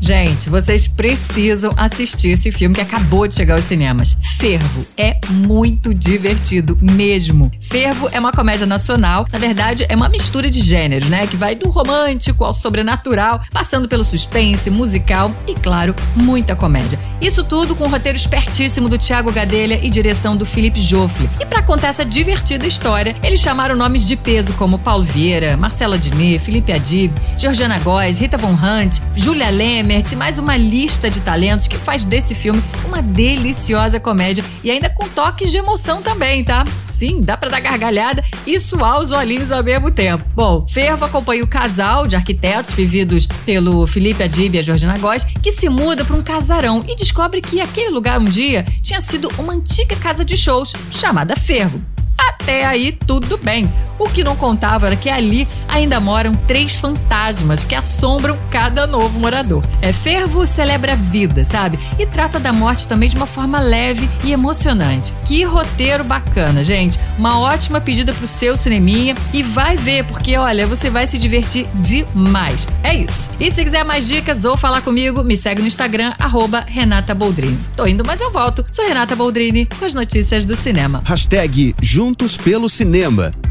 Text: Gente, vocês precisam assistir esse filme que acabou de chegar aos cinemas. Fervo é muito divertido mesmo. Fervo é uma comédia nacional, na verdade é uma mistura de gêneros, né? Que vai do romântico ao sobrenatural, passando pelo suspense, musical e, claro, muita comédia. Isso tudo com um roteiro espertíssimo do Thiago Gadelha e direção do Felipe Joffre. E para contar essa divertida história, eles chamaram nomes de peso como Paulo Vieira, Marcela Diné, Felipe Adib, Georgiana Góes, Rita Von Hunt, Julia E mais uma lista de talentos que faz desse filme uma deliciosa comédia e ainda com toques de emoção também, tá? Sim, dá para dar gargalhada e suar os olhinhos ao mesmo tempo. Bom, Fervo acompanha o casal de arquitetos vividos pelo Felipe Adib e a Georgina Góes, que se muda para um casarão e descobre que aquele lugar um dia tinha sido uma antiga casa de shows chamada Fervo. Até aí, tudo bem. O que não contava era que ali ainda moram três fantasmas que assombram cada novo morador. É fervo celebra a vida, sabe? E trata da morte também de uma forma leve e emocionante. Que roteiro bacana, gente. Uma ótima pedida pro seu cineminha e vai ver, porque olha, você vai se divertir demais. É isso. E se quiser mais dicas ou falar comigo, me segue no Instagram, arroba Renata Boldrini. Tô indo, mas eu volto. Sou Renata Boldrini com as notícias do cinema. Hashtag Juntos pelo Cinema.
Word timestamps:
Gente, 0.00 0.48
vocês 0.48 0.86
precisam 0.86 1.72
assistir 1.76 2.30
esse 2.30 2.52
filme 2.52 2.74
que 2.74 2.80
acabou 2.80 3.26
de 3.26 3.34
chegar 3.34 3.54
aos 3.54 3.64
cinemas. 3.64 4.16
Fervo 4.38 4.86
é 4.96 5.18
muito 5.28 5.92
divertido 5.92 6.76
mesmo. 6.80 7.50
Fervo 7.60 8.08
é 8.12 8.20
uma 8.20 8.32
comédia 8.32 8.66
nacional, 8.66 9.26
na 9.32 9.38
verdade 9.38 9.86
é 9.88 9.96
uma 9.96 10.08
mistura 10.08 10.50
de 10.50 10.60
gêneros, 10.60 11.08
né? 11.08 11.26
Que 11.26 11.36
vai 11.36 11.54
do 11.54 11.68
romântico 11.68 12.44
ao 12.44 12.52
sobrenatural, 12.52 13.40
passando 13.52 13.88
pelo 13.88 14.04
suspense, 14.04 14.70
musical 14.70 15.34
e, 15.46 15.54
claro, 15.54 15.94
muita 16.14 16.54
comédia. 16.54 16.98
Isso 17.20 17.42
tudo 17.42 17.74
com 17.74 17.84
um 17.84 17.90
roteiro 17.90 18.16
espertíssimo 18.16 18.88
do 18.88 18.98
Thiago 18.98 19.32
Gadelha 19.32 19.80
e 19.82 19.90
direção 19.90 20.36
do 20.36 20.46
Felipe 20.46 20.80
Joffre. 20.80 21.28
E 21.40 21.46
para 21.46 21.62
contar 21.62 21.88
essa 21.88 22.04
divertida 22.04 22.66
história, 22.66 23.16
eles 23.22 23.40
chamaram 23.40 23.74
nomes 23.74 24.06
de 24.06 24.16
peso 24.16 24.52
como 24.54 24.78
Paulo 24.78 25.04
Vieira, 25.04 25.56
Marcela 25.56 25.98
Diné, 25.98 26.38
Felipe 26.38 26.72
Adib, 26.72 27.12
Georgiana 27.36 27.78
Góes, 27.78 28.18
Rita 28.18 28.36
Von 28.36 28.54
Hunt, 28.54 29.00
Julia 29.16 29.50
E 29.88 30.16
mais 30.16 30.36
uma 30.36 30.56
lista 30.56 31.08
de 31.08 31.20
talentos 31.20 31.68
que 31.68 31.78
faz 31.78 32.04
desse 32.04 32.34
filme 32.34 32.60
uma 32.84 33.00
deliciosa 33.00 34.00
comédia 34.00 34.44
e 34.64 34.68
ainda 34.68 34.90
com 34.90 35.08
toques 35.08 35.48
de 35.48 35.58
emoção 35.58 36.02
também, 36.02 36.42
tá? 36.42 36.64
Sim, 36.84 37.20
dá 37.20 37.36
para 37.36 37.50
dar 37.50 37.60
gargalhada 37.60 38.24
e 38.44 38.58
suar 38.58 38.98
os 38.98 39.12
olhinhos 39.12 39.52
ao 39.52 39.62
mesmo 39.62 39.92
tempo. 39.92 40.24
Bom, 40.34 40.66
Fervo 40.66 41.04
acompanha 41.04 41.44
o 41.44 41.46
casal 41.46 42.08
de 42.08 42.16
arquitetos 42.16 42.74
vividos 42.74 43.28
pelo 43.44 43.86
Felipe 43.86 44.24
Adib 44.24 44.56
e 44.56 44.58
a 44.58 44.62
Georgina 44.62 44.98
Góes, 44.98 45.22
que 45.22 45.52
se 45.52 45.68
muda 45.68 46.04
para 46.04 46.16
um 46.16 46.22
casarão 46.22 46.84
e 46.88 46.96
descobre 46.96 47.40
que 47.40 47.60
aquele 47.60 47.90
lugar 47.90 48.18
um 48.18 48.24
dia 48.24 48.66
tinha 48.82 49.00
sido 49.00 49.30
uma 49.38 49.52
antiga 49.52 49.94
casa 49.94 50.24
de 50.24 50.36
shows 50.36 50.72
chamada 50.90 51.36
Fervo. 51.36 51.80
Até 52.18 52.66
aí, 52.66 52.90
tudo 52.90 53.38
bem. 53.38 53.70
O 53.98 54.08
que 54.08 54.24
não 54.24 54.36
contava 54.36 54.86
era 54.86 54.96
que 54.96 55.08
ali 55.08 55.48
ainda 55.68 55.98
moram 56.00 56.34
três 56.34 56.74
fantasmas 56.74 57.64
que 57.64 57.74
assombram 57.74 58.36
cada 58.50 58.86
novo 58.86 59.18
morador. 59.18 59.64
É 59.80 59.92
fervo 59.92 60.46
celebra 60.46 60.92
a 60.92 60.96
vida, 60.96 61.44
sabe? 61.44 61.78
E 61.98 62.06
trata 62.06 62.38
da 62.38 62.52
morte 62.52 62.86
também 62.86 63.08
de 63.08 63.16
uma 63.16 63.26
forma 63.26 63.60
leve 63.60 64.08
e 64.24 64.32
emocionante. 64.32 65.12
Que 65.24 65.42
roteiro 65.44 66.04
bacana, 66.04 66.62
gente. 66.62 66.98
Uma 67.18 67.38
ótima 67.38 67.80
pedida 67.80 68.12
pro 68.12 68.26
seu 68.26 68.56
cineminha 68.56 69.16
e 69.32 69.42
vai 69.42 69.76
ver, 69.76 70.04
porque 70.04 70.36
olha, 70.36 70.66
você 70.66 70.90
vai 70.90 71.06
se 71.06 71.18
divertir 71.18 71.66
demais. 71.74 72.66
É 72.82 72.94
isso. 72.94 73.30
E 73.40 73.50
se 73.50 73.64
quiser 73.64 73.84
mais 73.84 74.06
dicas 74.06 74.44
ou 74.44 74.56
falar 74.56 74.82
comigo, 74.82 75.24
me 75.24 75.36
segue 75.36 75.62
no 75.62 75.68
Instagram, 75.68 76.12
arroba 76.18 76.64
Renata 76.66 77.14
Boldrini. 77.14 77.58
Tô 77.76 77.86
indo, 77.86 78.04
mas 78.04 78.20
eu 78.20 78.30
volto. 78.30 78.64
Sou 78.70 78.86
Renata 78.86 79.16
Boldrini 79.16 79.66
com 79.78 79.84
as 79.84 79.94
notícias 79.94 80.44
do 80.44 80.56
cinema. 80.56 81.02
Hashtag 81.04 81.74
Juntos 81.82 82.36
pelo 82.36 82.68
Cinema. 82.68 83.32